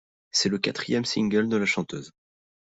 C'est 0.31 0.49
le 0.49 0.57
quatrième 0.57 1.05
single 1.05 1.47
de 1.47 1.57
la 1.57 1.67
chanteuse. 1.67 2.11